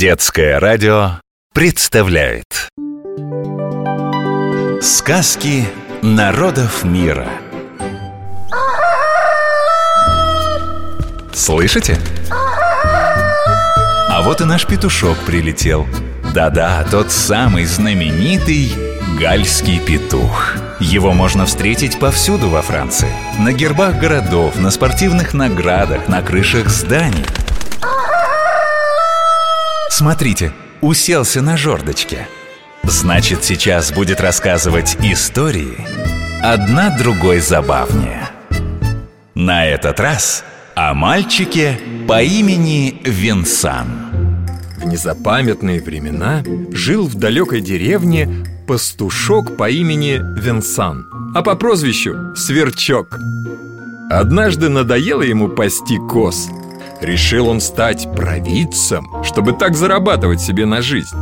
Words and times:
Детское 0.00 0.58
радио 0.58 1.20
представляет. 1.52 2.70
Сказки 4.80 5.66
народов 6.00 6.84
мира. 6.84 7.28
Слышите? 11.34 11.98
А 12.30 14.22
вот 14.22 14.40
и 14.40 14.44
наш 14.44 14.66
петушок 14.66 15.18
прилетел. 15.26 15.86
Да-да, 16.32 16.82
тот 16.90 17.12
самый 17.12 17.66
знаменитый 17.66 18.72
гальский 19.20 19.80
петух. 19.80 20.54
Его 20.80 21.12
можно 21.12 21.44
встретить 21.44 21.98
повсюду 21.98 22.48
во 22.48 22.62
Франции. 22.62 23.12
На 23.38 23.52
гербах 23.52 23.98
городов, 23.98 24.58
на 24.58 24.70
спортивных 24.70 25.34
наградах, 25.34 26.08
на 26.08 26.22
крышах 26.22 26.70
зданий 26.70 27.26
Смотрите, 30.00 30.50
уселся 30.80 31.42
на 31.42 31.58
жердочке. 31.58 32.26
Значит, 32.84 33.44
сейчас 33.44 33.92
будет 33.92 34.18
рассказывать 34.22 34.96
истории 35.02 35.76
одна 36.42 36.96
другой 36.96 37.40
забавнее. 37.40 38.30
На 39.34 39.66
этот 39.66 40.00
раз 40.00 40.42
о 40.74 40.94
мальчике 40.94 41.78
по 42.08 42.22
имени 42.22 43.02
Винсан. 43.04 43.88
В 44.78 44.86
незапамятные 44.86 45.82
времена 45.82 46.42
жил 46.72 47.06
в 47.06 47.16
далекой 47.16 47.60
деревне 47.60 48.46
пастушок 48.66 49.58
по 49.58 49.68
имени 49.68 50.18
Винсан, 50.40 51.04
а 51.34 51.42
по 51.42 51.56
прозвищу 51.56 52.34
Сверчок. 52.34 53.18
Однажды 54.10 54.70
надоело 54.70 55.20
ему 55.20 55.50
пасти 55.50 55.98
коз– 56.08 56.48
Решил 57.00 57.48
он 57.48 57.60
стать 57.60 58.08
провидцем, 58.14 59.08
чтобы 59.24 59.52
так 59.52 59.74
зарабатывать 59.74 60.40
себе 60.40 60.66
на 60.66 60.82
жизнь. 60.82 61.16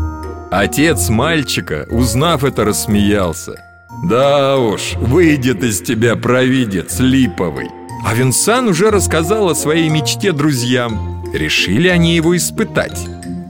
Отец 0.51 1.09
мальчика, 1.09 1.87
узнав 1.91 2.43
это, 2.43 2.65
рассмеялся. 2.65 3.63
Да 4.05 4.59
уж, 4.59 4.95
выйдет 4.95 5.63
из 5.63 5.81
тебя 5.81 6.15
провидец 6.15 7.01
липовый 7.01 7.69
А 8.05 8.15
Винсан 8.15 8.69
уже 8.69 8.91
рассказал 8.91 9.51
о 9.51 9.55
своей 9.55 9.89
мечте 9.89 10.33
друзьям. 10.33 11.25
Решили 11.33 11.89
они 11.89 12.17
его 12.17 12.37
испытать. 12.37 13.07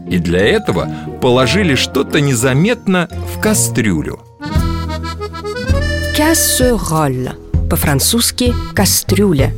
И 0.09 0.19
для 0.19 0.41
этого 0.41 0.89
положили 1.21 1.75
что-то 1.75 2.21
незаметно 2.21 3.09
в 3.35 3.41
кастрюлю. 3.41 4.21
Кассероль 6.17 7.31
По-французски 7.71 8.55
«кастрюля» 8.75 9.53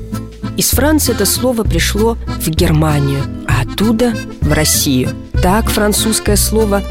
Из 0.61 0.72
Франции 0.72 1.14
это 1.14 1.25
слово 1.25 1.64
пришло 1.64 2.19
в 2.27 2.50
Германию, 2.50 3.25
а 3.48 3.62
оттуда 3.62 4.14
в 4.42 4.53
Россию. 4.53 5.08
Так 5.42 5.70
французское 5.70 6.36
слово 6.36 6.83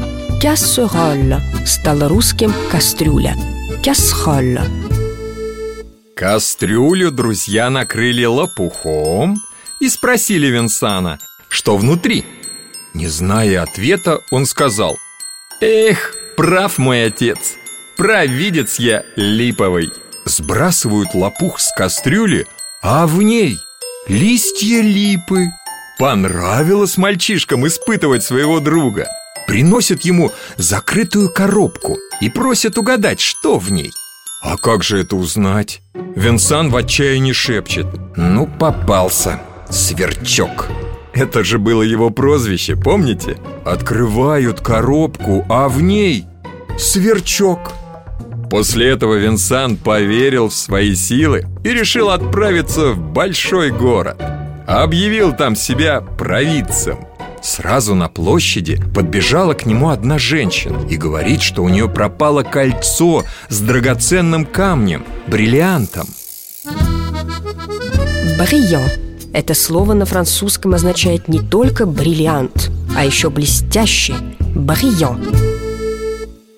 «кассероль» 0.42 1.40
стало 1.64 2.08
русским 2.08 2.52
«кастрюля» 2.68 3.36
«касроль». 3.84 4.58
Кастрюлю 6.16 7.12
друзья 7.12 7.70
накрыли 7.70 8.24
лопухом 8.24 9.40
и 9.80 9.88
спросили 9.88 10.48
Винсана, 10.48 11.20
что 11.48 11.76
внутри. 11.76 12.24
Не 12.92 13.06
зная 13.06 13.62
ответа, 13.62 14.18
он 14.32 14.46
сказал 14.46 14.98
«Эх, 15.60 16.12
прав 16.36 16.76
мой 16.78 17.06
отец, 17.06 17.54
провидец 17.96 18.80
я 18.80 19.04
липовый» 19.14 19.92
Сбрасывают 20.24 21.14
лопух 21.14 21.60
с 21.60 21.72
кастрюли– 21.72 22.48
а 22.82 23.06
в 23.06 23.22
ней 23.22 23.58
листья 24.08 24.80
липы. 24.80 25.48
Понравилось 25.98 26.96
мальчишкам 26.96 27.66
испытывать 27.66 28.22
своего 28.22 28.60
друга. 28.60 29.06
Приносят 29.46 30.02
ему 30.02 30.30
закрытую 30.56 31.28
коробку 31.28 31.98
И 32.20 32.30
просят 32.30 32.78
угадать, 32.78 33.20
что 33.20 33.58
в 33.58 33.70
ней. 33.70 33.90
А 34.42 34.56
как 34.56 34.82
же 34.82 35.00
это 35.00 35.16
узнать? 35.16 35.82
Винсан 36.16 36.70
в 36.70 36.76
отчаянии 36.76 37.32
шепчет. 37.32 37.86
Ну, 38.16 38.46
попался, 38.46 39.40
сверчок. 39.68 40.68
Это 41.12 41.44
же 41.44 41.58
было 41.58 41.82
его 41.82 42.08
прозвище, 42.10 42.76
помните? 42.76 43.36
Открывают 43.66 44.60
коробку, 44.60 45.44
а 45.50 45.68
в 45.68 45.82
ней 45.82 46.24
сверчок 46.78 47.72
После 48.50 48.88
этого 48.88 49.14
Винсан 49.14 49.76
поверил 49.76 50.48
в 50.48 50.54
свои 50.54 50.96
силы 50.96 51.46
и 51.62 51.70
решил 51.70 52.10
отправиться 52.10 52.90
в 52.90 52.98
большой 52.98 53.70
город. 53.70 54.20
Объявил 54.66 55.32
там 55.32 55.54
себя 55.54 56.00
провидцем. 56.00 57.06
Сразу 57.42 57.94
на 57.94 58.08
площади 58.08 58.82
подбежала 58.94 59.54
к 59.54 59.66
нему 59.66 59.88
одна 59.88 60.18
женщина 60.18 60.84
и 60.90 60.96
говорит, 60.96 61.40
что 61.42 61.62
у 61.62 61.68
нее 61.68 61.88
пропало 61.88 62.42
кольцо 62.42 63.24
с 63.48 63.60
драгоценным 63.60 64.44
камнем, 64.44 65.04
бриллиантом. 65.26 66.08
Бриллиан– 68.38 68.90
это 69.32 69.54
слово 69.54 69.94
на 69.94 70.04
французском 70.04 70.74
означает 70.74 71.28
не 71.28 71.38
только 71.38 71.86
бриллиант, 71.86 72.70
а 72.96 73.04
еще 73.04 73.30
блестящий– 73.30 74.16
бриллиан. 74.54 75.49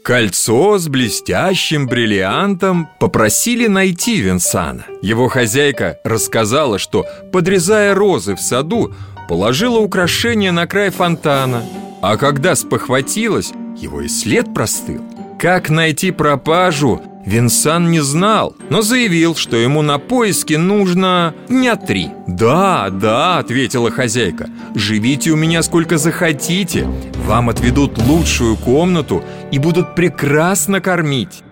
Кольцо 0.03 0.79
с 0.79 0.89
блестящим 0.89 1.87
бриллиантом 1.87 2.89
попросили 2.99 3.69
найти 3.69 4.17
Винсана. 4.17 4.85
Его 5.01 5.29
хозяйка 5.29 6.01
рассказала, 6.03 6.79
что, 6.81 7.07
подрезая 7.33 7.95
розы 7.95 8.35
в 8.35 8.41
саду, 8.41 8.93
положила 9.29 9.79
украшение 9.79 10.51
на 10.51 10.67
край 10.67 10.91
фонтана. 10.91 11.63
А 12.01 12.17
когда 12.17 12.57
спохватилась, 12.57 13.53
его 13.77 14.01
и 14.01 14.09
след 14.09 14.53
простыл. 14.53 15.05
Как 15.39 15.71
найти 15.71 16.11
пропажу, 16.11 17.01
Винсан 17.25 17.91
не 17.91 18.01
знал, 18.01 18.57
но 18.69 18.83
заявил, 18.83 19.35
что 19.35 19.57
ему 19.57 19.83
на 19.83 19.99
поиски 19.99 20.55
нужно 20.55 21.35
дня 21.49 21.77
три. 21.77 22.11
«Да, 22.27 22.91
да»,— 22.91 23.39
ответила 23.41 23.91
хозяйка,— 23.91 24.49
«живите 24.75 25.31
у 25.31 25.37
меня 25.37 25.63
сколько 25.63 25.99
захотите. 25.99 26.89
Вам 27.27 27.49
отведут 27.49 27.99
лучшую 27.99 28.57
комнату 28.57 29.23
и 29.53 29.59
будут 29.59 29.95
прекрасно 29.95 30.81
кормить» 30.81 31.43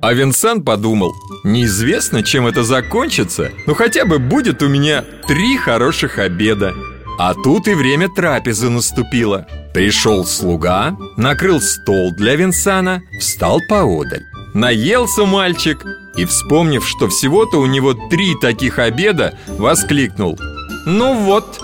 А 0.00 0.14
Винсан 0.14 0.62
подумал, 0.62 1.12
неизвестно, 1.44 2.24
чем 2.24 2.46
это 2.46 2.64
закончится, 2.64 3.50
но 3.66 3.74
хотя 3.74 4.04
бы 4.04 4.18
будет 4.18 4.62
у 4.62 4.68
меня 4.68 5.04
три 5.28 5.56
хороших 5.56 6.18
обеда 6.18 6.74
а 7.18 7.34
тут 7.34 7.68
и 7.68 7.74
время 7.74 8.08
трапезы 8.08 8.68
наступило. 8.68 9.46
Пришел 9.74 10.24
слуга, 10.24 10.96
накрыл 11.16 11.60
стол 11.60 12.10
для 12.12 12.34
Винсана, 12.34 13.02
встал 13.20 13.60
поодаль 13.68 14.24
Наелся 14.54 15.24
мальчик 15.24 15.84
и, 16.16 16.24
вспомнив, 16.24 16.86
что 16.86 17.08
всего-то 17.08 17.58
у 17.58 17.66
него 17.66 17.94
три 18.10 18.34
таких 18.40 18.78
обеда, 18.78 19.38
воскликнул. 19.46 20.38
«Ну 20.84 21.14
вот, 21.14 21.60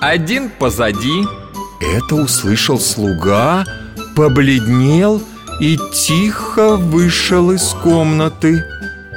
один 0.00 0.50
позади» 0.50 1.24
Это 1.80 2.14
услышал 2.14 2.80
слуга, 2.80 3.64
побледнел 4.16 5.22
и 5.60 5.78
тихо 5.92 6.76
вышел 6.76 7.50
из 7.50 7.68
комнаты. 7.82 8.64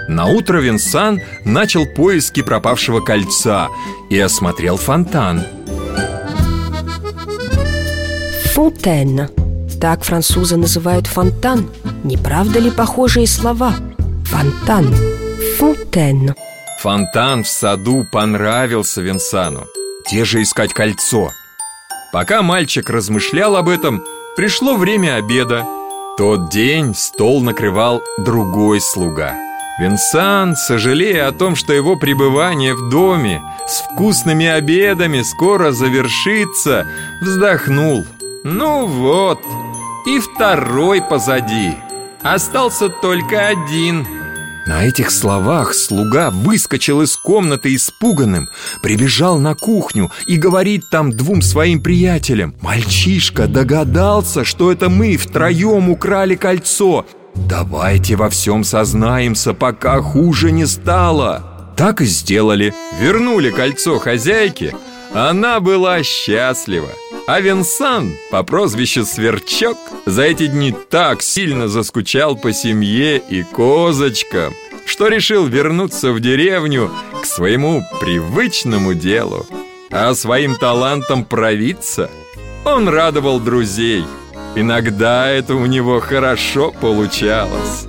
На 0.09 0.25
утро 0.25 0.59
Винсан 0.59 1.21
начал 1.45 1.85
поиски 1.85 2.41
пропавшего 2.41 2.99
кольца 2.99 3.69
и 4.09 4.19
осмотрел 4.19 4.77
фонтан. 4.77 5.43
Фонтен. 8.53 9.29
Так 9.79 10.03
французы 10.03 10.57
называют 10.57 11.07
фонтан 11.07 11.69
Не 12.03 12.17
правда 12.17 12.59
ли 12.59 12.71
похожие 12.71 13.27
слова? 13.27 13.73
Фонтан 14.25 14.93
Фонтен 15.57 16.35
Фонтан 16.81 17.43
в 17.43 17.47
саду 17.47 18.05
понравился 18.11 19.01
Винсану 19.01 19.65
Где 20.05 20.25
же 20.25 20.41
искать 20.41 20.73
кольцо? 20.73 21.31
Пока 22.11 22.41
мальчик 22.41 22.89
размышлял 22.89 23.55
об 23.55 23.69
этом 23.69 24.03
Пришло 24.35 24.75
время 24.75 25.15
обеда 25.15 25.65
Тот 26.17 26.49
день 26.49 26.93
стол 26.93 27.41
накрывал 27.41 28.03
другой 28.17 28.81
слуга 28.81 29.35
Винсан, 29.79 30.55
сожалея 30.55 31.27
о 31.27 31.31
том, 31.31 31.55
что 31.55 31.71
его 31.71 31.95
пребывание 31.95 32.73
в 32.73 32.89
доме 32.89 33.43
с 33.67 33.81
вкусными 33.81 34.47
обедами 34.47 35.21
скоро 35.21 35.71
завершится, 35.71 36.87
вздохнул. 37.21 38.03
Ну 38.43 38.87
вот, 38.87 39.39
и 40.07 40.19
второй 40.19 41.01
позади. 41.03 41.75
Остался 42.23 42.89
только 42.89 43.47
один. 43.47 44.05
На 44.65 44.83
этих 44.83 45.11
словах 45.11 45.73
слуга 45.73 46.29
выскочил 46.29 47.01
из 47.01 47.15
комнаты 47.15 47.73
испуганным, 47.73 48.49
прибежал 48.83 49.39
на 49.39 49.55
кухню 49.55 50.11
и 50.25 50.35
говорит 50.35 50.89
там 50.89 51.11
двум 51.11 51.41
своим 51.41 51.81
приятелям. 51.81 52.53
«Мальчишка 52.61 53.47
догадался, 53.47 54.43
что 54.43 54.69
это 54.71 54.89
мы 54.89 55.15
втроем 55.15 55.89
украли 55.89 56.35
кольцо. 56.35 57.05
Давайте 57.35 58.17
во 58.17 58.29
всем 58.29 58.63
сознаемся, 58.63 59.53
пока 59.53 60.01
хуже 60.01 60.51
не 60.51 60.65
стало 60.65 61.73
Так 61.77 62.01
и 62.01 62.05
сделали. 62.05 62.73
Вернули 62.99 63.51
кольцо 63.51 63.99
хозяйке. 63.99 64.75
Она 65.13 65.59
была 65.59 66.03
счастлива 66.03 66.89
А 67.27 67.41
Винсан 67.41 68.15
по 68.31 68.41
прозвищу 68.43 69.05
Сверчок 69.05 69.77
За 70.05 70.23
эти 70.23 70.47
дни 70.47 70.73
так 70.89 71.21
сильно 71.21 71.67
заскучал 71.67 72.37
по 72.37 72.53
семье 72.53 73.17
и 73.17 73.43
козочкам 73.43 74.53
Что 74.85 75.09
решил 75.09 75.45
вернуться 75.45 76.13
в 76.13 76.19
деревню 76.21 76.89
к 77.21 77.25
своему 77.25 77.83
привычному 77.99 78.93
делу 78.93 79.45
А 79.91 80.13
своим 80.15 80.55
талантом 80.55 81.25
провидца 81.25 82.09
он 82.67 82.89
радовал 82.89 83.39
друзей. 83.39 84.05
Иногда 84.55 85.29
это 85.29 85.55
у 85.55 85.65
него 85.65 86.01
хорошо 86.01 86.71
получалось. 86.71 87.87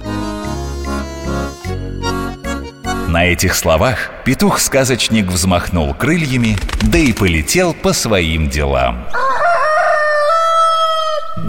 На 3.09 3.27
этих 3.27 3.57
словах 3.57 4.11
петух-сказочник 4.25 5.27
взмахнул 5.27 5.95
крыльями, 5.95 6.57
да 6.83 6.99
и 6.99 7.13
полетел 7.13 7.75
по 7.75 7.93
своим 7.93 8.49
делам. 8.49 9.05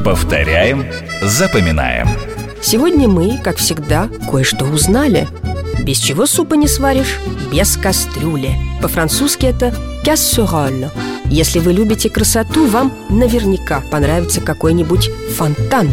Повторяем, 0.09 0.87
запоминаем. 1.21 2.07
Сегодня 2.63 3.07
мы, 3.07 3.37
как 3.37 3.57
всегда, 3.57 4.09
кое-что 4.27 4.65
узнали. 4.65 5.27
Без 5.83 5.99
чего 5.99 6.25
супа 6.25 6.55
не 6.55 6.67
сваришь? 6.67 7.19
Без 7.51 7.77
кастрюли. 7.77 8.55
По-французски 8.81 9.45
это 9.45 9.71
«кассероль». 10.03 10.89
Если 11.25 11.59
вы 11.59 11.73
любите 11.73 12.09
красоту, 12.09 12.65
вам 12.65 12.91
наверняка 13.11 13.83
понравится 13.91 14.41
какой-нибудь 14.41 15.11
фонтан, 15.37 15.89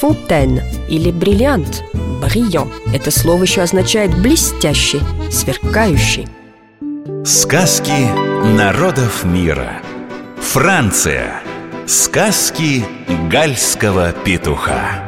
фонтен 0.00 0.62
или 0.88 1.10
бриллиант, 1.10 1.84
бриллиант. 2.22 2.72
Это 2.94 3.10
слово 3.10 3.42
еще 3.42 3.60
означает 3.60 4.16
блестящий, 4.16 5.02
сверкающий. 5.30 6.26
Сказки 7.26 8.08
народов 8.56 9.24
мира. 9.24 9.82
Франция. 10.40 11.42
Сказки 11.88 12.84
гальского 13.30 14.12
петуха. 14.12 15.07